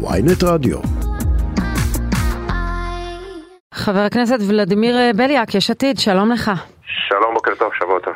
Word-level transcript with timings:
ויינט 0.00 0.44
רדיו. 0.44 0.78
חבר 3.74 3.98
הכנסת 3.98 4.38
ולדימיר 4.48 4.96
בליאק, 5.16 5.54
יש 5.54 5.70
עתיד, 5.70 5.98
שלום 5.98 6.30
לך. 6.30 6.50
שלום, 7.08 7.34
בוקר 7.34 7.50
טוב, 7.58 7.70
שבוע 7.78 7.98
טוב. 8.04 8.14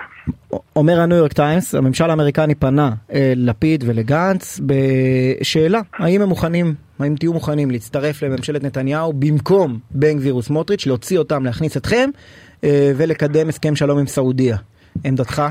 אומר 0.76 1.00
הניו 1.00 1.16
יורק 1.16 1.32
טיימס, 1.32 1.74
הממשל 1.74 2.10
האמריקני 2.10 2.54
פנה 2.54 2.90
אה, 3.12 3.32
לפיד 3.36 3.84
ולגנץ 3.86 4.60
בשאלה, 4.66 5.80
האם 5.98 6.22
הם 6.22 6.28
מוכנים, 6.28 6.74
האם 6.98 7.14
תהיו 7.14 7.32
מוכנים 7.32 7.70
להצטרף 7.70 8.22
לממשלת 8.22 8.62
נתניהו 8.62 9.12
במקום 9.12 9.78
בן 9.90 10.16
גביר 10.16 10.36
וסמוטריץ', 10.36 10.86
להוציא 10.86 11.18
אותם, 11.18 11.44
להכניס 11.44 11.76
אתכם 11.76 12.10
אה, 12.64 12.92
ולקדם 12.96 13.48
הסכם 13.48 13.76
שלום 13.76 13.98
עם 13.98 14.06
סעודיה. 14.06 14.56
עמדתך? 15.04 15.42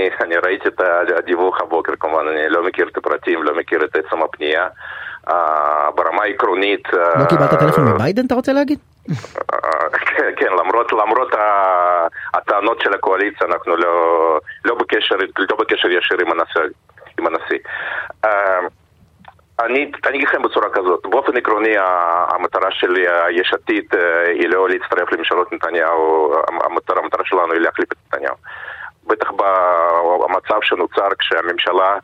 אני, 0.00 0.10
אני 0.24 0.36
ראיתי 0.36 0.68
את 0.68 0.80
הדיווח 1.18 1.60
הבוקר, 1.60 1.92
כמובן, 2.00 2.28
אני 2.28 2.48
לא 2.48 2.62
מכיר 2.66 2.88
את 2.88 2.96
הפרטים, 2.96 3.42
לא 3.42 3.54
מכיר 3.54 3.84
את 3.84 3.96
עצם 3.96 4.22
הפנייה. 4.22 4.68
Uh, 5.28 5.32
ברמה 5.94 6.22
העקרונית... 6.22 6.88
לא 6.92 7.24
קיבלת 7.28 7.50
טלפון 7.50 7.84
מביידן, 7.84 8.26
אתה 8.26 8.34
רוצה 8.34 8.52
להגיד? 8.52 8.78
כן, 9.92 10.30
כן, 10.36 10.52
למרות, 10.60 10.92
למרות 10.92 11.32
הטענות 12.34 12.80
של 12.80 12.94
הקואליציה, 12.94 13.46
אנחנו 13.46 13.76
לא, 13.76 14.38
לא, 14.64 14.74
בקשר, 14.74 15.16
לא 15.50 15.56
בקשר 15.56 15.90
ישיר 15.90 16.18
עם 16.20 16.32
הנשיא. 16.32 16.74
עם 17.18 17.26
הנשיא. 17.26 17.58
אני, 19.60 19.90
אני 20.06 20.16
אגיד 20.16 20.28
לכם 20.28 20.42
בצורה 20.42 20.70
כזאת, 20.72 21.06
באופן 21.06 21.36
עקרוני 21.36 21.74
המטרה 21.78 22.70
של 22.70 22.96
יש 23.30 23.52
עתיד 23.54 23.84
היא 24.26 24.48
לא 24.48 24.68
להצטרף 24.68 25.12
לממשלות 25.12 25.52
נתניהו, 25.52 26.34
המטרה, 26.48 27.00
המטרה 27.02 27.24
שלנו 27.24 27.52
היא 27.52 27.60
להחליף 27.60 27.92
את 27.92 27.96
נתניהו. 28.06 28.34
בטח 29.10 29.30
במצב 29.30 30.58
שנוצר 30.62 31.08
כשהממשלה 31.18 31.96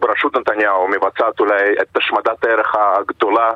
בראשות 0.00 0.36
נתניהו 0.36 0.88
מבצעת 0.88 1.40
אולי 1.40 1.74
את 1.82 1.96
השמדת 1.96 2.44
הערך 2.44 2.74
הגדולה 2.74 3.50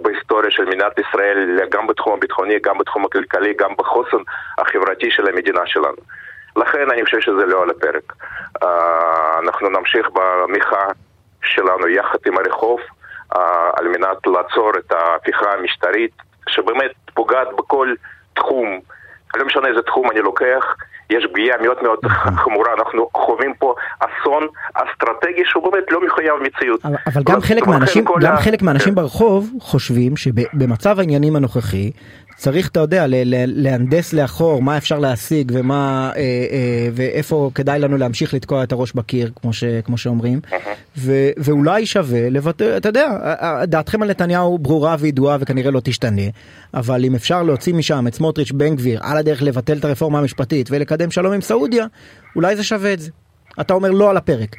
בהיסטוריה 0.00 0.50
של 0.50 0.64
מדינת 0.64 0.98
ישראל, 0.98 1.60
גם 1.70 1.86
בתחום 1.86 2.12
הביטחוני, 2.12 2.58
גם 2.58 2.78
בתחום 2.78 3.04
הכלכלי, 3.04 3.54
גם 3.54 3.70
בחוסן 3.78 4.16
החברתי 4.58 5.10
של 5.10 5.28
המדינה 5.28 5.60
שלנו. 5.66 5.96
לכן 6.56 6.90
אני 6.90 7.04
חושב 7.04 7.20
שזה 7.20 7.46
לא 7.46 7.62
על 7.62 7.70
הפרק. 7.70 8.12
אנחנו 9.42 9.68
נמשיך 9.70 10.08
במחאה 10.12 10.88
שלנו 11.42 11.88
יחד 11.88 12.18
עם 12.26 12.38
הרחוב 12.38 12.80
על 13.76 13.88
מנת 13.88 14.26
לעצור 14.26 14.70
את 14.78 14.92
ההפיכה 14.92 15.52
המשטרית 15.52 16.12
שבאמת 16.48 16.90
פוגעת 17.14 17.48
בכל 17.56 17.94
תחום, 18.34 18.80
לא 19.36 19.44
משנה 19.44 19.68
איזה 19.68 19.82
תחום 19.82 20.10
אני 20.10 20.20
לוקח, 20.20 20.74
יש 21.10 21.26
פגיעה 21.32 21.56
מאוד 21.62 21.76
מאוד 21.82 21.98
חמורה, 22.44 22.72
אנחנו 22.78 23.08
חווים 23.16 23.54
פה 23.58 23.74
אסון 24.00 24.46
אסטרטגי 24.74 25.42
שהוא 25.44 25.72
באמת 25.72 25.84
לא 25.90 26.06
מחויב 26.06 26.34
מציאות. 26.42 26.84
אבל, 26.84 26.94
אבל 27.06 27.22
גם 27.22 27.40
חלק 27.40 27.66
מהאנשים, 27.66 28.04
גם 28.20 28.32
ה... 28.32 28.36
חלק 28.36 28.62
מהאנשים 28.62 28.88
כן. 28.88 28.94
ברחוב 28.94 29.50
חושבים 29.60 30.16
שבמצב 30.16 30.98
העניינים 30.98 31.36
הנוכחי 31.36 31.90
צריך, 32.36 32.68
אתה 32.68 32.80
יודע, 32.80 33.04
להנדס 33.46 34.12
לאחור 34.12 34.62
מה 34.62 34.76
אפשר 34.76 34.98
להשיג 34.98 35.52
ומה, 35.54 36.10
אה, 36.16 36.20
אה, 36.20 36.88
ואיפה 36.92 37.50
כדאי 37.54 37.78
לנו 37.78 37.96
להמשיך 37.96 38.34
לתקוע 38.34 38.62
את 38.62 38.72
הראש 38.72 38.92
בקיר, 38.92 39.30
כמו, 39.40 39.52
ש, 39.52 39.64
כמו 39.84 39.98
שאומרים, 39.98 40.40
ו, 40.96 41.30
ואולי 41.36 41.86
שווה 41.86 42.30
לבטא, 42.30 42.76
אתה 42.76 42.88
יודע, 42.88 43.08
דעתכם 43.64 44.02
על 44.02 44.10
נתניהו 44.10 44.58
ברורה 44.58 44.96
וידועה 44.98 45.36
וכנראה 45.40 45.70
לא 45.70 45.80
תשתנה, 45.84 46.22
אבל 46.74 47.04
אם 47.04 47.14
אפשר 47.14 47.42
להוציא 47.42 47.74
משם 47.74 48.06
את 48.06 48.14
סמוטריץ' 48.14 48.52
בן 48.52 48.76
גביר 48.76 49.00
על 49.02 49.16
הדרך 49.16 49.42
לבטל 49.42 49.78
את 49.78 49.84
הרפורמה 49.84 50.18
המשפטית 50.18 50.68
ולקדם 50.70 51.10
שלום 51.10 51.32
עם 51.32 51.40
סעודיה, 51.40 51.86
אולי 52.36 52.56
זה 52.56 52.64
שווה 52.64 52.92
את 52.92 53.00
זה. 53.00 53.10
אתה 53.60 53.74
אומר 53.74 53.90
לא 53.90 54.10
על 54.10 54.16
הפרק. 54.16 54.56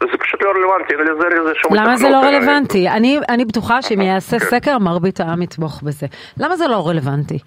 זה 0.00 0.18
פשוט 0.18 0.42
לא 0.42 0.50
רלוונטי, 0.50 0.94
אין 0.94 1.02
לזה 1.02 1.26
איזה 1.40 1.52
שום... 1.54 1.74
למה 1.74 1.96
זה 1.96 2.08
לא 2.08 2.16
רלוונטי? 2.16 2.88
אני, 2.88 3.20
אני 3.28 3.44
בטוחה 3.44 3.82
שאם 3.82 4.00
יעשה 4.00 4.38
סקר, 4.38 4.78
מרבית 4.78 5.20
העם 5.20 5.42
יתמוך 5.42 5.82
בזה. 5.82 6.06
למה 6.40 6.56
זה 6.56 6.68
לא 6.68 6.88
רלוונטי? 6.88 7.38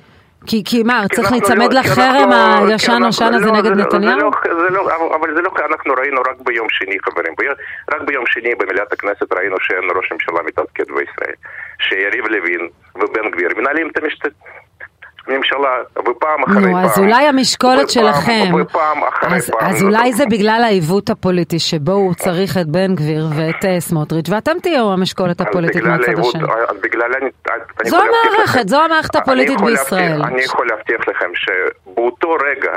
כי, 0.48 0.64
כי 0.64 0.84
מה, 0.84 1.04
צריך 1.14 1.32
להיצמד 1.32 1.74
לחרם 1.74 2.30
הישן 2.32 2.98
נושן 3.00 3.34
הזה 3.34 3.52
נגד 3.52 3.72
נתניהו? 3.72 4.30
אבל 5.20 5.36
זה 5.36 5.42
לא, 5.42 5.52
אנחנו 5.66 5.94
ראינו 5.94 6.22
רק 6.22 6.36
ביום 6.46 6.68
שני, 6.70 6.98
חברים, 7.00 7.34
רק 7.94 8.02
ביום 8.02 8.26
שני 8.28 8.56
במליאת 8.56 8.94
הכנסת 8.94 9.34
ראינו 9.34 9.56
שאין 9.60 9.84
ראש 9.96 10.12
ממשלה 10.12 10.44
מתפקד 10.46 10.88
בישראל. 10.88 11.36
שיריב 11.80 12.26
לוין 12.26 12.70
ובן 12.96 13.32
גביר 13.32 13.50
מנהלים 13.58 13.90
את 13.90 13.98
המשת... 13.98 14.28
ממשלה, 15.28 15.70
ופעם 16.00 16.44
אחרי 16.44 16.56
נו, 16.56 16.72
פעם. 16.72 16.76
אז 16.76 17.00
אולי 17.00 17.24
המשקולת 17.28 17.90
שלכם, 17.90 18.54
ופעם 18.62 19.04
אחרי 19.04 19.36
אז, 19.36 19.50
פעם. 19.50 19.70
אז 19.70 19.84
אולי 19.84 20.14
זה 20.14 20.26
בגלל 20.26 20.62
העיוות 20.64 21.10
הפוליטי 21.10 21.60
שבו 21.60 21.92
הוא 21.92 22.14
צריך 22.14 22.58
את 22.58 22.68
בן 22.68 22.96
גביר 22.96 23.26
ואת 23.36 23.64
uh, 23.64 23.80
סמוטריץ', 23.80 24.30
ואתם 24.30 24.60
תהיו 24.64 24.92
המשקולת 24.94 25.42
הפוליטית 25.42 25.84
מהצד 25.84 26.04
העיוות, 26.08 26.36
השני. 26.36 26.44
אז 26.70 26.78
בגלל 26.82 27.12
אני 27.22 27.30
זו 27.84 27.98
המערכת, 27.98 28.70
זו 28.70 28.82
המערכת 28.82 29.16
הפוליטית 29.16 29.60
אני 29.60 29.66
בישראל. 29.66 30.18
להבטיח, 30.18 30.28
אני 30.28 30.42
יכול 30.42 30.68
להבטיח 30.68 31.08
לכם 31.08 31.32
שבאותו 31.36 32.32
רגע 32.32 32.72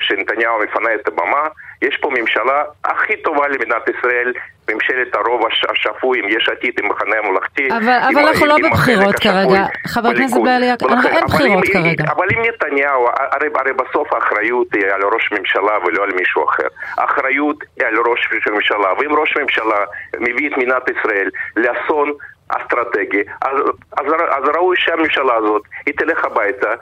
שנתניהו 0.00 0.58
מפנה 0.58 0.94
את 0.94 1.08
הבמה, 1.08 1.48
יש 1.82 1.96
פה 1.96 2.10
ממשלה 2.10 2.64
הכי 2.84 3.16
טובה 3.16 3.48
למדינת 3.48 3.88
ישראל, 3.88 4.32
ממשלת 4.70 5.14
הרוב 5.14 5.40
השפוי 5.70 6.18
עם 6.18 6.28
יש 6.28 6.48
עתיד, 6.48 6.74
עם 6.82 6.88
מחנה 6.88 7.16
הממלכתי. 7.16 7.68
אבל, 7.70 7.98
אבל 8.12 8.26
אנחנו 8.28 8.46
לא 8.46 8.56
בבחירות 8.64 9.14
כרגע, 9.14 9.64
חבר 9.86 10.08
הכנסת 10.08 10.36
בליאק, 10.44 10.78
אין 11.06 11.24
בחירות 11.26 11.64
אם, 11.64 11.72
כרגע. 11.72 12.04
אבל 12.12 12.26
אם 12.34 12.42
נתניהו, 12.42 13.06
הרי, 13.32 13.48
הרי 13.54 13.72
בסוף 13.72 14.12
האחריות 14.12 14.74
היא 14.74 14.84
על 14.86 15.02
ראש 15.02 15.32
ממשלה 15.32 15.78
ולא 15.86 16.02
על 16.02 16.10
מישהו 16.16 16.44
אחר. 16.44 16.68
האחריות 16.98 17.56
היא 17.78 17.86
על 17.86 17.94
ראש 18.06 18.28
ממשלה, 18.50 18.92
ואם 18.98 19.12
ראש 19.12 19.36
ממשלה 19.36 19.84
מביא 20.20 20.48
את 20.48 20.56
מדינת 20.56 20.82
ישראל 20.88 21.28
לאסון 21.56 22.12
אסטרטגי, 22.48 23.22
אז, 23.42 23.56
אז, 23.98 24.06
אז 24.30 24.44
ראוי 24.54 24.76
שהממשלה 24.78 25.34
הזאת, 25.36 25.62
היא 25.86 25.94
תלך 25.94 26.24
הביתה. 26.24 26.74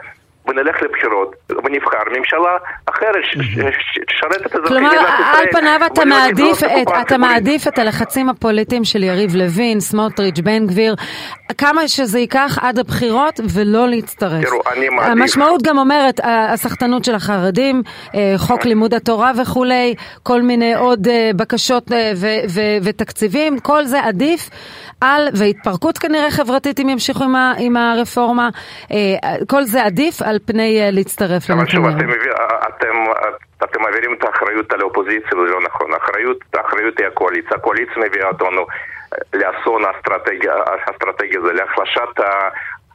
ונלך 0.49 0.83
לבחירות 0.83 1.37
ונבחר 1.65 1.99
ממשלה 2.19 2.57
אחרת 2.87 3.25
שתשרת 3.25 4.47
את 4.47 4.55
אזרחי 4.55 4.69
כלומר, 4.69 4.89
מדינת 4.89 5.09
ישראל. 5.21 5.37
על 5.39 5.47
פניו 5.53 5.81
אתה 5.87 6.01
ולא 6.01 6.11
מעדיף, 6.11 6.63
לבנות 6.63 6.89
את, 6.89 7.07
אתה. 7.07 7.19
מעדיף 7.19 7.69
את 7.69 7.79
הלחצים 7.79 8.29
הפוליטיים 8.29 8.85
של 8.85 9.03
יריב 9.05 9.37
לוין, 9.37 9.81
סמוטריץ', 9.81 10.41
בן 10.41 10.67
גביר, 10.67 10.95
כמה 11.59 11.89
שזה 11.89 12.19
ייקח 12.19 12.59
עד 12.63 12.79
הבחירות 12.79 13.41
ולא 13.55 13.89
להצטרף. 13.89 14.45
תראו, 14.45 14.61
אני 14.73 14.89
מעדיף- 14.89 15.11
המשמעות 15.13 15.63
גם 15.63 15.79
אומרת, 15.79 16.21
הסחטנות 16.25 17.05
של 17.05 17.15
החרדים, 17.15 17.83
אה, 18.15 18.35
חוק 18.37 18.65
לימוד 18.65 18.95
התורה 18.95 19.33
וכולי, 19.43 19.95
כל 20.23 20.43
מיני 20.43 20.75
עוד 20.75 21.09
אה, 21.09 21.31
בקשות 21.37 21.93
אה, 21.93 22.13
ותקציבים, 22.85 23.59
כל 23.61 23.85
זה 23.85 24.05
עדיף 24.05 24.51
על, 25.01 25.29
והתפרקות 25.35 25.99
כנראה 25.99 26.31
חברתית 26.31 26.81
אם 26.81 26.89
ימשיכו 26.89 27.25
עם, 27.25 27.37
ה- 27.37 27.55
עם 27.59 27.77
הרפורמה, 27.77 28.49
כל 29.49 29.63
זה 29.65 29.85
עדיף 29.85 30.23
על 30.23 30.39
פני 30.45 30.79
להצטרף 30.93 31.51
אבל 31.51 31.67
שוב, 31.67 31.87
לנתניהו. 31.87 32.13
אתם, 32.69 32.95
אתם 33.65 33.83
מעבירים 33.83 34.15
את 34.19 34.25
האחריות 34.25 34.73
על 34.73 34.81
האופוזיציה, 34.81 35.31
זה 35.31 35.53
לא 35.53 35.61
נכון. 35.67 35.87
האחריות, 35.95 36.37
האחריות 36.55 36.99
היא 36.99 37.07
הקואליציה. 37.07 37.51
הקואליציה 37.57 37.95
מביאה 38.09 38.29
אותנו 38.29 38.67
לאסון 39.35 39.85
האסטרטגיה, 39.85 40.55
האסטרטגיה 40.67 41.41
הזה, 41.41 41.53
להחלשת 41.53 42.21
ה... 42.21 42.49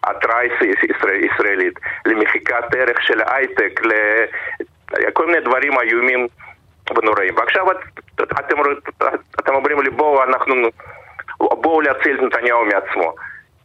התרעה 0.07 0.45
ישראל- 0.45 1.23
ישראלית, 1.33 1.73
למחיקת 2.05 2.75
ערך 2.77 3.01
של 3.01 3.21
ההייטק, 3.21 3.79
לכל 4.99 5.25
מיני 5.25 5.39
דברים 5.39 5.79
איומים 5.79 6.27
ונוראים. 6.97 7.35
ועכשיו 7.37 7.71
את- 7.71 7.77
אתם, 8.21 8.55
אתם 9.39 9.53
אומרים 9.55 9.81
לי 9.81 9.89
בואו 9.89 10.23
אנחנו, 10.23 10.55
בואו 11.39 11.81
להציל 11.81 12.17
את 12.17 12.21
נתניהו 12.21 12.65
מעצמו. 12.65 13.15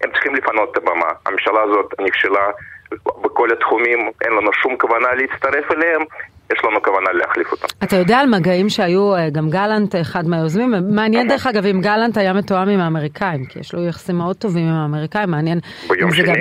הם 0.04 0.10
צריכים 0.12 0.34
לפנות 0.34 0.72
את 0.72 0.76
הבמה. 0.76 1.06
הממשלה 1.26 1.62
הזאת 1.62 1.94
נכשלה 2.00 2.47
בכל 3.22 3.53
התחומים, 3.53 4.10
אין 4.25 4.32
לנו 4.32 4.53
שום 4.53 4.76
כוונה 4.78 5.14
להצטרף 5.14 5.72
אליהם, 5.72 6.03
יש 6.53 6.64
לנו 6.64 6.82
כוונה 6.82 7.12
להחליף 7.12 7.53
אותם. 7.53 7.66
אתה 7.84 7.97
יודע 7.97 8.19
על 8.19 8.26
מגעים 8.28 8.69
שהיו, 8.69 9.14
אה, 9.16 9.31
גם 9.31 9.50
גלנט 9.50 9.94
אחד 10.00 10.28
מהיוזמים, 10.28 10.75
מעניין 10.91 11.28
דרך 11.28 11.46
אגב 11.46 11.67
אם 11.67 11.81
גלנט 11.81 12.17
היה 12.17 12.32
מתואם 12.32 12.69
עם 12.69 12.81
האמריקאים, 12.81 13.44
כי 13.44 13.58
יש 13.58 13.75
לו 13.75 13.84
יחסים 13.84 14.17
מאוד 14.19 14.37
טובים 14.37 14.69
עם 14.69 14.75
האמריקאים, 14.75 15.31
מעניין. 15.31 15.61
ביום 15.88 16.12
שני? 16.12 16.26
גם- 16.26 16.34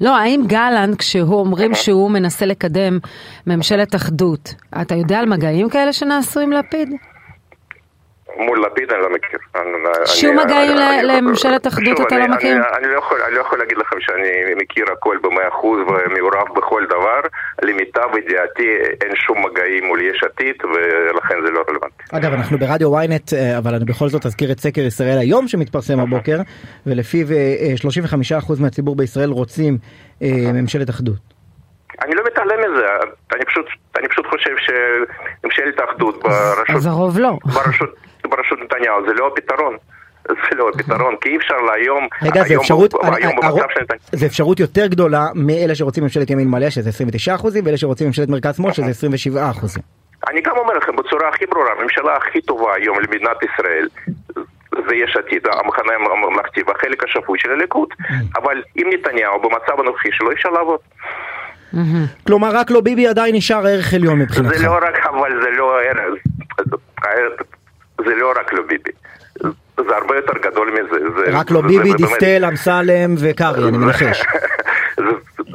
לא, 0.00 0.16
האם 0.16 0.42
גלנט, 0.46 0.98
כשהוא 0.98 1.40
אומרים 1.40 1.74
שהוא 1.74 2.10
מנסה 2.10 2.46
לקדם 2.46 2.98
ממשלת 3.46 3.94
אחדות, 3.94 4.54
אתה 4.82 4.94
יודע 4.94 5.18
על 5.18 5.26
מגעים 5.26 5.68
כאלה 5.70 5.92
שנעשו 5.92 6.40
עם 6.40 6.52
לפיד? 6.52 6.88
מול 8.36 8.64
לפיד 8.66 8.92
אני 8.92 9.02
לא 9.02 9.08
מכיר. 9.10 9.38
שום 10.06 10.38
מגעים 10.38 10.76
לממשלת 11.02 11.66
אחדות 11.66 12.00
אתה 12.00 12.16
אני- 12.16 12.28
לא 12.28 12.34
מכיר? 12.36 12.56
אני- 12.78 12.86
לא 12.86 12.98
יכול- 12.98 13.18
אני 13.26 13.34
לא 13.34 13.40
יכול 13.40 13.58
להגיד 13.58 13.78
לכם 13.78 13.96
שאני 14.00 14.28
מכיר 14.62 14.84
הכל 14.92 15.16
במאה 15.22 15.48
אחוז 15.48 15.78
ומעורב 15.80 16.48
בכל 16.56 16.84
דבר. 16.88 17.20
למיטב 17.62 18.08
ידיעתי 18.18 18.68
אין 19.04 19.16
שום 19.16 19.44
מגעים 19.46 19.86
מול 19.86 20.00
יש 20.02 20.24
עתיד 20.24 20.56
ולכן 20.64 21.34
זה 21.46 21.50
לא 21.50 21.64
רלוונטי. 21.68 22.02
אגב, 22.12 22.32
אנחנו 22.32 22.58
ברדיו 22.58 23.00
ynet, 23.00 23.36
אה, 23.36 23.58
אבל 23.58 23.74
אני 23.74 23.84
בכל 23.84 24.08
זאת 24.08 24.26
אזכיר 24.26 24.52
את 24.52 24.60
סקר 24.60 24.80
ישראל 24.80 25.18
היום 25.18 25.48
שמתפרסם 25.48 26.00
הבוקר, 26.00 26.38
ולפיו 26.86 27.26
אה, 27.32 27.36
אה, 27.36 27.74
35% 27.76 28.60
מהציבור 28.60 28.96
בישראל 28.96 29.30
רוצים 29.30 29.78
אה, 30.22 30.28
ממשלת 30.54 30.90
אחדות. 30.90 31.16
אני 32.04 32.14
לא 32.14 32.22
מתעלם 32.26 32.58
מזה, 32.60 32.86
אני 33.34 33.44
פשוט, 33.44 33.66
אני 33.98 34.08
פשוט 34.08 34.26
חושב 34.26 34.50
שממשלת 34.58 35.78
האחדות 35.80 36.22
ברשות... 36.22 36.76
אז 36.76 36.86
הרוב 36.86 37.18
לא. 37.18 37.38
ברשות, 37.44 37.94
בראשות 38.36 38.58
נתניהו, 38.64 39.06
זה 39.06 39.12
לא 39.14 39.26
הפתרון. 39.26 39.76
זה 40.50 40.56
לא 40.56 40.70
הפתרון, 40.74 41.16
כי 41.20 41.28
אי 41.28 41.36
אפשר 41.36 41.56
להיום, 41.56 42.08
רגע, 42.22 42.42
זה 42.44 42.54
אפשרות, 42.56 42.94
זה 44.12 44.26
אפשרות 44.26 44.60
יותר 44.60 44.86
גדולה 44.86 45.26
מאלה 45.34 45.74
שרוצים 45.74 46.02
ממשלת 46.02 46.30
ימין 46.30 46.48
מלא, 46.48 46.70
שזה 46.70 46.88
29 46.88 47.34
אחוזים, 47.34 47.66
ואלה 47.66 47.76
שרוצים 47.76 48.06
ממשלת 48.06 48.28
מרכז 48.28 48.56
שמאל, 48.56 48.72
שזה 48.72 48.90
27 48.90 49.50
אחוזים. 49.50 49.82
אני 50.30 50.40
גם 50.40 50.56
אומר 50.56 50.74
לכם 50.74 50.96
בצורה 50.96 51.28
הכי 51.28 51.46
ברורה, 51.46 51.72
הממשלה 51.78 52.16
הכי 52.16 52.40
טובה 52.40 52.74
היום 52.74 52.96
למדינת 53.00 53.36
ישראל 53.42 53.88
זה 54.88 54.96
יש 54.96 55.16
עתיד, 55.16 55.42
המחנה 55.46 55.92
הממלכתי 55.94 56.60
והחלק 56.66 57.04
השפוי 57.04 57.38
של 57.38 57.50
הליכוד, 57.50 57.88
mm. 57.92 58.12
אבל 58.42 58.62
עם 58.74 58.88
נתניהו 58.92 59.42
במצב 59.42 59.80
הנוכחי 59.80 60.08
שלו 60.12 60.32
אפשר 60.32 60.50
לעבוד. 60.50 60.78
Mm-hmm. 61.74 62.26
כלומר 62.26 62.50
רק 62.52 62.70
לא 62.70 62.80
ביבי 62.80 63.06
עדיין 63.06 63.34
נשאר 63.34 63.66
ערך 63.66 63.94
עליון 63.94 64.18
מבחינתך. 64.18 64.56
זה 64.56 64.66
לא 64.66 64.76
רק, 64.76 65.06
אבל 65.06 65.42
זה 65.42 65.50
לא 65.50 65.80
ערך, 65.80 66.18
זה 68.04 68.14
לא 68.14 68.32
רק 68.36 68.52
לא 68.52 68.62
ביבי. 68.62 68.90
זה 69.76 69.96
הרבה 69.96 70.16
יותר 70.16 70.32
גדול 70.42 70.70
מזה. 70.70 71.38
רק 71.38 71.50
לא 71.50 71.60
ביבי, 71.60 71.92
דיסטל, 71.92 72.44
אמסלם 72.44 73.14
וקרעי, 73.18 73.68
אני 73.68 73.78
מנחש. 73.78 74.22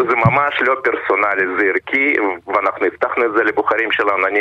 זה 0.09 0.15
ממש 0.15 0.53
לא 0.61 0.75
פרסונלי, 0.83 1.45
זה 1.57 1.63
ערכי, 1.69 2.15
ואנחנו 2.47 2.85
הבטחנו 2.85 3.25
את 3.25 3.31
זה 3.37 3.43
לבוחרים 3.43 3.91
שלנו. 3.91 4.27
אני, 4.27 4.39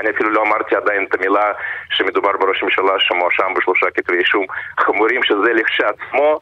אני 0.00 0.10
אפילו 0.10 0.30
לא 0.30 0.42
אמרתי 0.42 0.76
עדיין 0.76 1.06
את 1.08 1.14
המילה 1.14 1.52
שמדובר 1.90 2.30
בראש 2.40 2.62
ממשלה 2.62 2.92
שמואשם 2.98 3.54
בשלושה 3.56 3.86
כתבי 3.94 4.18
אישום 4.18 4.46
חמורים, 4.80 5.20
שזה 5.22 5.52
לכשעצמו 5.52 6.40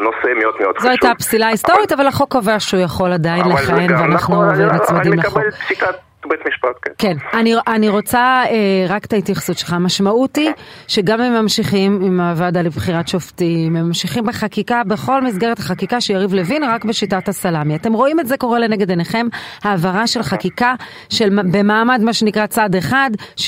נושא 0.00 0.26
מאוד 0.40 0.54
מאוד 0.60 0.74
חשוב. 0.76 0.82
זו 0.82 0.88
הייתה 0.88 1.12
פסילה 1.18 1.46
היסטורית, 1.46 1.92
אבל, 1.92 2.00
אבל 2.00 2.08
החוק 2.08 2.32
קובע 2.32 2.60
שהוא 2.60 2.80
יכול 2.80 3.12
עדיין 3.12 3.44
לכהן, 3.48 3.92
ואנחנו 3.92 4.52
נצמדים 4.52 5.12
לחוק. 5.12 5.38
אני 5.38 5.46
מקבל 5.46 5.50
פסיקת 5.50 6.07
בית 6.26 6.40
משפט, 6.48 6.68
כן. 6.82 6.92
כן, 6.98 7.38
אני, 7.38 7.54
אני 7.66 7.88
רוצה 7.88 8.42
אה, 8.50 8.86
רק 8.88 9.04
את 9.04 9.12
ההתייחסות 9.12 9.58
שלך. 9.58 9.72
המשמעות 9.72 10.36
היא 10.36 10.50
שגם 10.88 11.20
הם 11.20 11.42
ממשיכים 11.42 12.00
עם 12.02 12.20
הוועדה 12.20 12.62
לבחירת 12.62 13.08
שופטים, 13.08 13.76
הם 13.76 13.86
ממשיכים 13.86 14.26
בחקיקה, 14.26 14.82
בכל 14.84 15.22
מסגרת 15.22 15.58
החקיקה 15.58 16.00
של 16.00 16.14
יריב 16.14 16.34
לוין, 16.34 16.64
רק 16.64 16.84
בשיטת 16.84 17.28
הסלאמי. 17.28 17.76
אתם 17.76 17.92
רואים 17.92 18.20
את 18.20 18.26
זה 18.26 18.36
קורה 18.36 18.58
לנגד 18.58 18.90
עיניכם, 18.90 19.26
העברה 19.62 20.06
של 20.06 20.22
חקיקה 20.22 20.74
של, 21.08 21.38
במעמד 21.52 22.00
מה 22.02 22.12
שנקרא 22.12 22.46
צד 22.46 22.74
אחד, 22.74 23.10
64-0 23.36 23.40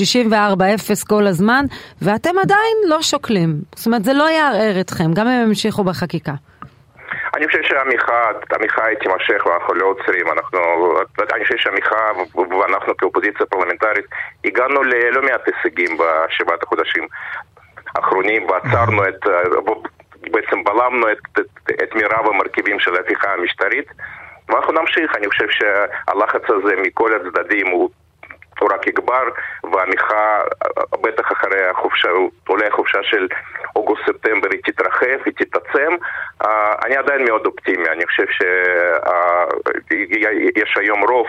כל 1.08 1.26
הזמן, 1.26 1.64
ואתם 2.02 2.38
עדיין 2.43 2.76
לא 2.88 3.02
שוקלים. 3.02 3.61
זאת 3.76 3.87
אומרת, 3.87 4.05
זה 4.05 4.12
לא 4.12 4.31
יערער 4.31 4.81
אתכם, 4.81 5.12
גם 5.14 5.26
אם 5.26 5.32
הם 5.32 5.49
המשיכו 5.49 5.84
בחקיקה. 5.84 6.34
אני 7.40 7.48
חושב 7.48 7.62
שהמחאה, 7.62 8.31
המחאה 8.50 8.94
תימשך 9.00 9.46
ואנחנו 9.46 9.75
לא 9.75 9.87
עוצרים, 9.87 10.26
אנחנו, 10.28 10.60
אני 11.34 11.44
חושב 11.44 11.56
שהמחאה 11.56 12.10
ואנחנו 12.60 12.96
כאופוזיציה 12.96 13.46
פרלמנטרית 13.46 14.04
הגענו 14.44 14.82
ללא 14.82 15.22
מעט 15.22 15.40
הישגים 15.46 15.98
בשבעת 15.98 16.62
החודשים 16.62 17.06
האחרונים 17.96 18.46
ועצרנו 18.50 19.08
את, 19.08 19.26
בעצם 20.31 20.64
בלמנו 20.64 21.12
את, 21.12 21.19
את, 21.38 21.70
את 21.82 21.94
מירב 21.94 22.26
המרכיבים 22.26 22.81
של 22.81 22.96
ההפיכה 22.96 23.32
המשטרית 23.32 23.87
ואנחנו 24.48 24.72
נמשיך, 24.72 25.16
אני 25.16 25.28
חושב 25.28 25.46
שהלחץ 25.50 26.42
הזה 26.48 26.76
מכל 26.82 27.10
הצדדים 27.14 27.66
הוא 27.66 27.90
הוא 28.61 28.69
רק 28.73 28.87
יגבר, 28.87 29.25
והמחאה, 29.65 30.41
בטח 31.01 31.33
אחרי 31.33 31.65
החופשה, 31.67 32.09
אולי 32.49 32.67
החופשה 32.67 32.99
של 33.03 33.29
אוגוסט-ספטמבר 33.77 34.49
היא 34.53 34.61
תתרחב, 34.65 35.19
היא 35.25 35.35
תתעצם. 35.37 35.93
אה, 36.43 36.75
אני 36.85 36.97
עדיין 36.97 37.25
מאוד 37.25 37.47
אופטימי, 37.47 37.89
אני 37.89 38.07
חושב 38.07 38.27
שיש 40.57 40.77
היום 40.77 41.05
רוב 41.05 41.27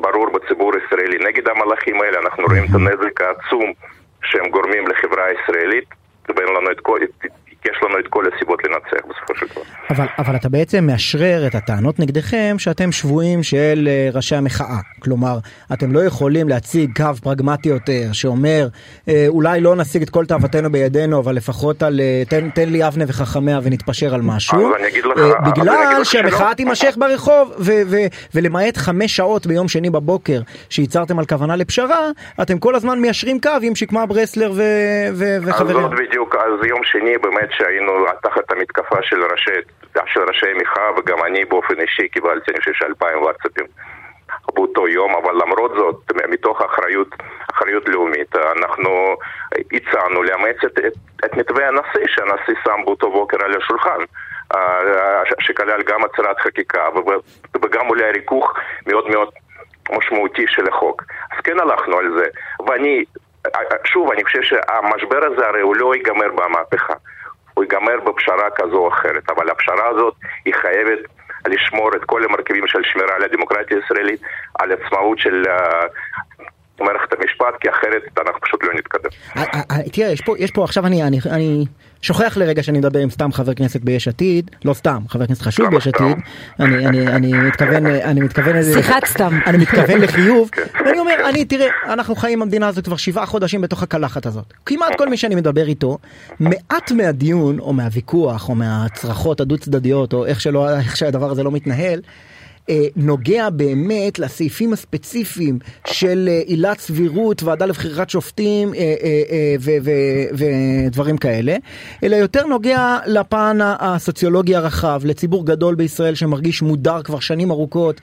ברור 0.00 0.30
בציבור 0.30 0.72
הישראלי 0.74 1.18
נגד 1.18 1.48
המהלכים 1.48 2.00
האלה, 2.00 2.18
אנחנו 2.18 2.44
רואים 2.44 2.64
את 2.64 2.74
הנזק 2.74 3.20
העצום 3.20 3.72
שהם 4.22 4.48
גורמים 4.48 4.88
לחברה 4.88 5.24
הישראלית, 5.24 5.88
ואין 6.36 6.48
לנו 6.48 6.70
את 6.70 6.80
כל, 6.80 6.98
יש 7.64 7.80
לנו 7.82 7.98
את 7.98 8.08
כל 8.08 8.24
הסיבות 8.34 8.62
לנצח 8.64 9.06
בסופו 9.06 9.34
של 9.34 9.46
דבר. 9.52 9.62
אבל, 9.90 10.06
אבל 10.18 10.36
אתה 10.36 10.48
בעצם 10.48 10.86
מאשרר 10.86 11.46
את 11.46 11.54
הטענות 11.54 11.98
נגדכם 11.98 12.56
שאתם 12.58 12.92
שבויים 12.92 13.42
של 13.42 13.88
uh, 14.12 14.16
ראשי 14.16 14.36
המחאה. 14.36 14.78
כלומר, 14.98 15.38
אתם 15.72 15.92
לא 15.92 16.04
יכולים 16.04 16.48
להציג 16.48 16.90
קו 16.96 17.14
פרגמטי 17.22 17.68
יותר 17.68 18.12
שאומר 18.12 18.68
uh, 18.72 19.10
אולי 19.28 19.60
לא 19.60 19.76
נשיג 19.76 20.02
את 20.02 20.10
כל 20.10 20.26
תאוותנו 20.26 20.72
בידינו, 20.72 21.20
אבל 21.20 21.34
לפחות 21.34 21.82
על 21.82 22.00
uh, 22.00 22.28
תן, 22.30 22.50
תן 22.50 22.68
לי 22.68 22.86
אבנה 22.86 23.04
וחכמיה 23.08 23.60
ונתפשר 23.62 24.14
על 24.14 24.22
משהו. 24.22 24.72
לך, 25.04 25.16
uh, 25.16 25.50
בגלל 25.50 26.04
שהמחאה 26.04 26.54
תימשך 26.54 26.94
ברחוב, 26.98 27.52
ו- 27.58 27.82
ו- 27.86 28.06
ולמעט 28.34 28.76
חמש 28.76 29.16
שעות 29.16 29.46
ביום 29.46 29.68
שני 29.68 29.90
בבוקר 29.90 30.40
שהצהרתם 30.70 31.18
על 31.18 31.24
כוונה 31.24 31.56
לפשרה, 31.56 32.10
אתם 32.42 32.58
כל 32.58 32.74
הזמן 32.74 33.00
מיישרים 33.00 33.40
קו 33.40 33.50
עם 33.62 33.74
שקמה 33.74 34.06
ברסלר 34.06 34.52
ו- 34.52 34.62
ו- 35.14 35.36
וחברים. 35.42 35.76
אז 35.76 35.82
זאת 35.82 35.92
בדיוק, 36.08 36.34
אז 36.34 36.66
יום 36.68 36.80
שני 36.84 37.18
באמת 37.22 37.48
שהיינו 37.58 38.06
תחת 38.22 38.52
המתקפה 38.52 39.02
של 39.02 39.24
ראשי, 39.24 39.50
של 40.06 40.20
ראשי 40.28 40.52
מחאה 40.62 40.90
וגם 40.98 41.24
אני 41.24 41.44
באופן 41.44 41.80
אישי 41.80 42.08
קיבלתי 42.08 42.50
אני 42.50 42.58
חושב 42.58 42.72
שאלפיים 42.72 43.22
וואטסאפים 43.22 43.66
באותו 44.54 44.88
יום, 44.88 45.14
אבל 45.14 45.34
למרות 45.34 45.72
זאת, 45.74 46.12
מתוך 46.28 46.62
אחריות, 46.62 47.08
אחריות 47.52 47.88
לאומית, 47.88 48.36
אנחנו 48.36 49.16
הצענו 49.72 50.22
לאמץ 50.22 50.56
את, 50.66 50.78
את, 50.78 50.92
את 51.24 51.36
מתווה 51.36 51.68
הנשיא 51.68 52.06
שהנשיא 52.06 52.54
שם 52.64 52.80
באותו 52.84 53.10
בוקר 53.10 53.44
על 53.44 53.56
השולחן. 53.56 53.98
שכלל 55.40 55.82
גם 55.82 56.04
הצהרת 56.04 56.40
חקיקה 56.40 56.88
וגם 57.62 57.88
אולי 57.88 58.10
ריכוך 58.10 58.52
מאוד 58.86 59.08
מאוד 59.10 59.28
משמעותי 59.90 60.44
של 60.48 60.68
החוק. 60.68 61.02
אז 61.32 61.38
כן 61.44 61.60
הלכנו 61.60 61.98
על 61.98 62.10
זה. 62.18 62.24
ואני, 62.66 63.04
שוב, 63.84 64.10
אני 64.12 64.24
חושב 64.24 64.42
שהמשבר 64.42 65.24
הזה 65.24 65.48
הרי 65.48 65.60
הוא 65.60 65.76
לא 65.76 65.94
ייגמר 65.94 66.28
במהפכה. 66.34 66.94
ייגמר 67.74 68.00
בפשרה 68.00 68.50
כזו 68.54 68.76
או 68.76 68.88
אחרת, 68.88 69.30
אבל 69.30 69.50
הפשרה 69.50 69.88
הזאת 69.88 70.14
היא 70.44 70.54
חייבת 70.54 70.98
לשמור 71.46 71.96
את 71.96 72.04
כל 72.04 72.24
המרכיבים 72.24 72.66
של 72.66 72.78
שמירה 72.82 73.14
על 73.16 73.24
הדמוקרטיה 73.24 73.76
הישראלית, 73.76 74.20
על 74.58 74.72
עצמאות 74.72 75.18
של 75.18 75.42
uh, 75.46 75.86
מערכת 76.80 77.12
המשפט, 77.18 77.60
כי 77.60 77.70
אחרת 77.70 78.02
אנחנו 78.26 78.40
פשוט 78.40 78.62
לא 78.64 78.74
נתקדם. 78.74 79.10
אה, 79.36 79.60
אה, 79.70 79.88
תראה, 79.92 80.08
יש 80.08 80.20
פה, 80.20 80.34
יש 80.38 80.50
פה 80.50 80.64
עכשיו 80.64 80.86
אני, 80.86 81.02
אני, 81.02 81.18
אני 81.30 81.64
שוכח 82.02 82.36
לרגע 82.36 82.62
שאני 82.62 82.78
מדבר 82.78 82.98
עם 82.98 83.10
סתם 83.10 83.32
חבר 83.32 83.54
כנסת 83.54 83.80
ביש 83.80 84.08
עתיד, 84.08 84.50
לא 84.64 84.74
סתם, 84.74 84.98
חבר 85.08 85.26
כנסת 85.26 85.42
חשוב 85.42 85.70
ביש 85.70 85.88
עתיד, 85.88 86.16
אני, 86.60 86.86
אני, 86.86 87.06
אני 87.06 87.32
מתכוון, 87.32 87.86
אני 87.86 88.20
מתכוון, 88.20 88.62
שיחת 88.62 89.04
סתם, 89.04 89.38
אני 89.46 89.58
מתכוון 89.58 90.00
לחיוב, 90.00 90.50
ואני 90.84 90.98
אומר, 90.98 91.14
אני 91.28 91.44
תראה, 91.44 91.68
אנחנו 91.86 92.14
חיים 92.16 92.40
במדינה 92.40 92.68
הזאת 92.68 92.84
כבר 92.84 92.96
שבעה 92.96 93.26
חודשים 93.26 93.60
בתוך 93.60 93.82
הקלחת 93.82 94.26
הזאת, 94.26 94.52
כמעט 94.66 94.94
כל 94.98 95.08
מי 95.08 95.16
שאני 95.16 95.34
מדבר 95.34 95.66
איתו, 95.66 95.98
מעט 96.40 96.92
מהדיון 96.92 97.58
או 97.58 97.72
מהוויכוח 97.72 98.48
או 98.48 98.54
מהצרחות 98.54 99.40
הדו 99.40 99.58
צדדיות 99.58 100.12
או 100.12 100.26
איך 100.26 100.40
שלא, 100.40 100.78
איך 100.78 100.96
שהדבר 100.96 101.30
הזה 101.30 101.42
לא 101.42 101.50
מתנהל, 101.50 102.00
אה, 102.04 102.10
נוגע 102.96 103.50
באמת 103.50 104.18
לסעיפים 104.18 104.72
הספציפיים 104.72 105.58
של 105.86 106.28
אה, 106.30 106.40
עילת 106.46 106.78
סבירות, 106.80 107.42
ועדה 107.42 107.66
לבחירת 107.66 108.10
שופטים 108.10 108.74
אה, 108.74 108.94
ודברים 110.32 111.16
כאלה, 111.16 111.56
אלא 112.02 112.16
יותר 112.16 112.46
נוגע 112.46 112.98
לפן 113.06 113.58
הסוציולוגי 113.62 114.56
הרחב, 114.56 115.00
לציבור 115.04 115.46
גדול 115.46 115.74
בישראל 115.74 116.14
שמרגיש 116.14 116.62
מודר 116.62 117.02
כבר 117.02 117.20
שנים 117.20 117.50
ארוכות 117.50 118.00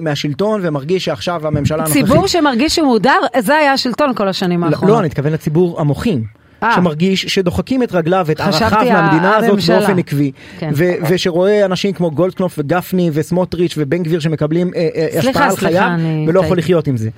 מהשלטון 0.00 0.60
ומרגיש 0.64 1.04
שעכשיו 1.04 1.46
הממשלה 1.46 1.78
הנוכחית... 1.78 2.06
ציבור 2.06 2.26
שמרגיש 2.26 2.74
שהוא 2.76 2.88
מודר? 2.88 3.18
זה 3.38 3.56
היה 3.56 3.72
השלטון 3.72 4.14
כל 4.14 4.28
השנים 4.28 4.64
האחרונות. 4.64 4.94
לא, 4.94 5.00
אני 5.00 5.06
מתכוון 5.06 5.32
לציבור 5.32 5.80
המוחים. 5.80 6.39
אה. 6.62 6.74
שמרגיש 6.74 7.26
שדוחקים 7.26 7.82
את 7.82 7.94
רגליו 7.94 8.24
ואת 8.26 8.40
ערכיו 8.40 8.92
מהמדינה 8.92 9.36
הזאת 9.36 9.58
באופן 9.68 9.98
עקבי, 9.98 10.32
כן. 10.58 10.70
ושרואה 11.08 11.64
אנשים 11.64 11.92
כמו 11.92 12.10
גולדקנופ 12.10 12.54
וגפני 12.58 13.10
וסמוטריץ' 13.12 13.74
ובן 13.76 14.02
גביר 14.02 14.20
שמקבלים 14.20 14.70
אה, 14.76 14.88
אה, 14.94 15.18
השפעה 15.18 15.44
על 15.50 15.56
חייו 15.56 15.90
ולא 16.28 16.40
יכול 16.40 16.58
לחיות 16.58 16.86
עם 16.86 16.96
זה. 16.96 17.10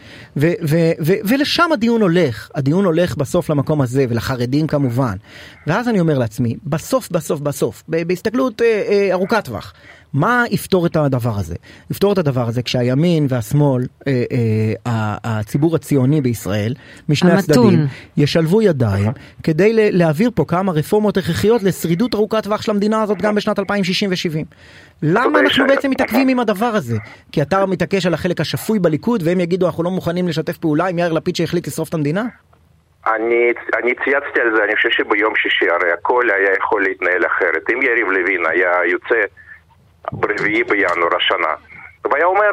ולשם 1.25 1.73
הדיון 1.73 2.03
הולך, 2.03 2.51
הדיון 2.55 2.85
הולך 2.85 3.17
בסוף 3.17 3.51
למקום 3.51 3.81
הזה 3.81 4.07
ולחרדים 4.09 4.67
כמובן. 4.67 5.17
ואז 5.67 5.89
אני 5.89 6.01
אומר 6.01 6.19
לעצמי, 6.19 6.57
בסוף 6.67 7.11
בסוף 7.11 7.41
בסוף, 7.41 7.83
בהסתכלות 7.89 8.63
ארוכת 9.13 9.45
טווח, 9.45 9.73
מה 10.14 10.45
יפתור 10.50 10.87
את 10.87 10.97
הדבר 10.97 11.33
הזה? 11.38 11.54
יפתור 11.90 12.12
את 12.12 12.19
הדבר 12.19 12.49
הזה 12.49 12.62
כשהימין 12.62 13.26
והשמאל, 13.28 13.83
אה, 14.07 14.25
אה, 14.87 15.16
הציבור 15.25 15.75
הציוני 15.76 16.21
בישראל, 16.21 16.75
משני 17.09 17.31
המתון. 17.33 17.66
הצדדים, 17.66 17.87
ישלבו 18.16 18.62
ידיים 18.62 19.12
כדי 19.42 19.90
להעביר 19.92 20.31
פה 20.35 20.45
כמה 20.49 20.73
רפורמות 20.73 21.16
הכרחיות 21.16 21.62
לשרידות 21.62 22.14
ארוכת 22.14 22.45
טווח 22.45 22.62
של 22.62 22.71
המדינה 22.71 23.02
הזאת 23.02 23.23
גם 23.23 23.35
בשנת 23.35 23.59
2060 23.59 24.11
ו-70. 24.11 24.45
למה 25.02 25.40
אנחנו 25.40 25.66
בעצם 25.66 25.90
מתעכבים 25.90 26.28
עם 26.28 26.40
הדבר 26.40 26.66
הזה? 26.66 26.97
כי 27.33 27.42
אתה 27.42 27.66
מתעקש 27.66 28.07
על 28.07 28.14
החלק 28.14 28.40
השפוי 28.40 28.78
בליכוד 28.78 29.23
והם 29.25 29.40
יגידו 29.40 29.66
אנחנו 29.66 29.83
לא 29.83 29.90
מוכנים 29.90 30.28
לשתף 30.28 30.57
פעולה 30.57 30.87
עם 30.87 30.99
יאיר 30.99 31.12
לפיד 31.12 31.37
שהחליט 31.37 31.66
לשרוף 31.66 31.88
את 31.88 31.95
המדינה? 31.95 32.23
אני, 33.07 33.52
אני 33.83 33.95
צייצתי 34.04 34.40
על 34.40 34.57
זה, 34.57 34.64
אני 34.64 34.76
חושב 34.76 34.90
שביום 34.90 35.35
שישי 35.37 35.71
הרי 35.71 35.92
הכל 35.92 36.23
היה 36.31 36.52
יכול 36.59 36.83
להתנהל 36.83 37.26
אחרת. 37.26 37.71
אם 37.73 37.83
יריב 37.83 38.09
לוין 38.09 38.47
היה 38.47 38.71
יוצא 38.90 39.25
ברביעי 40.12 40.64
בינואר 40.64 41.16
השנה. 41.16 41.54
והיה 42.11 42.25
אומר, 42.25 42.50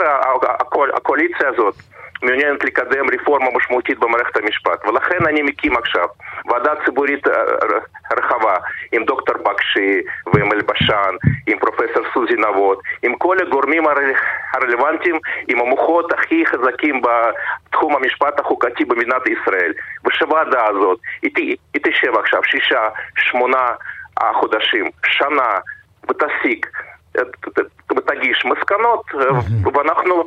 הקואליציה 0.94 1.48
הזאת 1.48 1.76
מעוניינת 2.22 2.64
לקדם 2.64 3.06
רפורמה 3.14 3.48
משמעותית 3.56 4.00
במערכת 4.00 4.38
המשפט, 4.38 4.86
ולכן 4.88 5.26
אני 5.28 5.42
מקים 5.42 5.78
עכשיו 5.78 6.08
ועדה 6.46 6.74
ציבורית 6.86 7.28
רחבה 8.18 8.56
עם 8.92 9.06
דוקטור 9.06 9.38
בקשי 9.38 10.02
ועם 10.34 10.52
אלבשן, 10.52 11.16
עם 11.48 11.60
פרופסור 11.60 12.04
סוזי 12.14 12.34
נבות, 12.34 12.82
עם 13.04 13.16
כל 13.16 13.38
הגורמים 13.42 13.84
הרלוונטיים, 14.54 15.20
עם 15.48 15.60
המוחות 15.60 16.14
הכי 16.14 16.46
חזקים 16.46 17.02
בתחום 17.02 17.96
המשפט 17.96 18.40
החוקתי 18.40 18.86
במדינת 18.86 19.28
ישראל. 19.28 19.74
ושהוועדה 20.06 20.66
הזאת, 20.68 21.00
היא 21.22 21.58
תשב 21.84 22.18
עכשיו 22.18 22.44
שישה, 22.44 22.82
שמונה 23.18 23.72
חודשים, 24.34 24.90
שנה, 25.06 25.60
ותסיק 26.10 26.68
ותגיש 27.98 28.46
מסקנות, 28.46 29.04
ואנחנו 29.74 30.24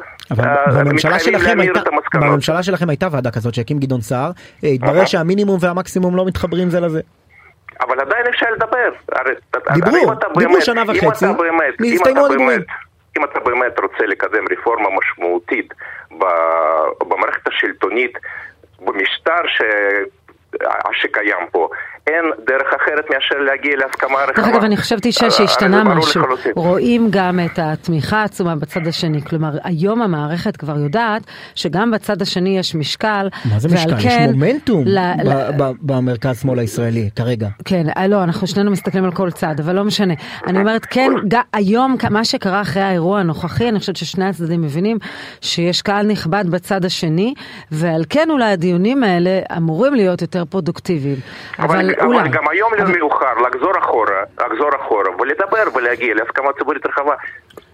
בממשלה 0.85 1.19
שלכם, 1.19 1.61
הייתה, 1.61 1.81
בממשלה 2.15 2.63
שלכם 2.63 2.89
הייתה 2.89 3.09
ועדה 3.13 3.31
כזאת 3.31 3.55
שהקים 3.55 3.79
גדעון 3.79 4.01
סער, 4.01 4.31
התברר 4.63 5.05
שהמינימום 5.05 5.59
והמקסימום 5.61 6.17
לא 6.17 6.27
מתחברים 6.27 6.71
זה 6.71 6.81
לזה. 6.81 7.01
אבל 7.81 8.01
עדיין 8.01 8.27
אפשר 8.27 8.47
לדבר. 8.57 8.91
דיברו, 9.75 10.13
דיברו 10.39 10.61
שנה 10.61 10.83
וחצי, 10.89 11.27
נסתיימו 11.81 12.27
הדיבורים. 12.27 12.61
אם 13.19 13.25
אתה 13.25 13.41
באמת 13.41 13.81
רוצה 13.81 14.07
לקדם 14.07 14.45
רפורמה 14.53 14.89
משמעותית 14.99 15.75
במערכת 17.09 17.49
השלטונית, 17.49 18.19
במשטר 18.81 19.47
ש... 19.47 19.63
שקיים 20.93 21.47
פה. 21.51 21.69
אין 22.07 22.25
דרך 22.47 22.75
אחרת 22.83 23.05
מאשר 23.11 23.39
להגיע 23.39 23.77
להסכמה 23.77 24.19
רחבה. 24.23 24.43
דרך 24.43 24.55
אגב, 24.55 24.65
אני 24.65 24.77
חשבתי 24.77 25.13
שהשתנה 25.13 25.85
משהו. 25.85 26.23
רואים 26.57 27.07
גם 27.11 27.41
את 27.41 27.59
התמיכה 27.59 28.21
העצומה 28.21 28.57
בצד 28.57 28.87
השני. 28.87 29.23
כלומר, 29.23 29.51
היום 29.65 30.03
המערכת 30.03 30.57
כבר 30.57 30.79
יודעת 30.79 31.23
שגם 31.55 31.91
בצד 31.91 32.23
השני 32.23 32.59
יש 32.59 32.75
משקל. 32.75 33.29
מה 33.45 33.59
זה 33.59 33.69
משקל? 33.69 33.99
יש 33.99 34.05
כן, 34.05 34.31
מומנטום 34.33 34.85
במרכז 35.81 36.41
שמאל 36.41 36.59
הישראלי 36.59 37.11
כרגע. 37.17 37.49
כן, 37.65 37.87
אה, 37.97 38.07
לא, 38.07 38.23
אנחנו 38.23 38.47
שנינו 38.47 38.71
מסתכלים 38.71 39.05
על 39.05 39.13
כל 39.13 39.31
צד, 39.31 39.55
אבל 39.61 39.75
לא 39.75 39.85
משנה. 39.85 40.15
אני 40.47 40.59
אומרת, 40.59 40.87
כן, 40.91 41.13
היום, 41.53 41.97
מה 42.11 42.25
שקרה 42.25 42.61
אחרי 42.61 42.83
האירוע 42.83 43.21
הנוכחי, 43.21 43.69
אני 43.69 43.79
חושבת 43.79 43.97
ששני 43.97 44.25
הצדדים 44.25 44.63
מבינים 44.63 44.99
שיש 45.41 45.83
קהל 45.83 46.07
נכבד 46.07 46.45
בצד 46.51 46.85
השני, 46.85 47.35
ועל 47.71 48.05
כן 48.11 48.31
אולי 48.31 48.51
הדיונים 48.51 49.05
האלה 49.05 49.41
אמורים 49.57 49.95
להיות 49.95 50.23
יותר 50.23 50.45
פרודוקטיביים. 50.45 51.17
אבל 51.59 51.92
אולי. 52.01 52.21
אבל 52.21 52.29
גם 52.29 52.49
היום 52.51 52.73
לא 52.79 52.85
מאוחר 52.99 53.35
לחזור 53.47 53.73
אחורה, 53.79 54.23
לחזור 54.41 54.71
אחורה 54.81 55.11
ולדבר 55.21 55.65
ולהגיע 55.75 56.15
להסכמה 56.15 56.49
ציבורית 56.59 56.87
רחבה. 56.87 57.15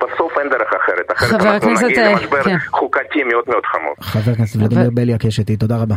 בסוף 0.01 0.39
אין 0.39 0.49
דרך 0.49 0.75
אחרת, 0.75 1.13
אחרת 1.13 1.43
אנחנו 1.43 1.71
נגיע 1.89 2.13
למשבר 2.13 2.43
כן. 2.43 2.57
חוקתי 2.71 3.23
מאוד 3.25 3.45
מאוד 3.49 3.67
חמור. 3.67 3.95
חבר 4.01 4.33
הכנסת 4.33 4.57
ולדימיר 4.57 4.91
בליאק 4.95 5.25
יש 5.25 5.39
איתי, 5.39 5.57
תודה 5.57 5.77
רבה. 5.83 5.95